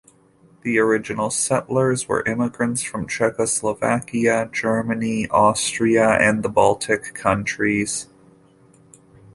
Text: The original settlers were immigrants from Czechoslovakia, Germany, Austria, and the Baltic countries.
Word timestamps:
The 0.63 0.79
original 0.79 1.29
settlers 1.29 2.07
were 2.07 2.25
immigrants 2.25 2.81
from 2.81 3.07
Czechoslovakia, 3.07 4.49
Germany, 4.51 5.27
Austria, 5.29 6.13
and 6.13 6.41
the 6.41 6.49
Baltic 6.49 7.13
countries. 7.13 8.07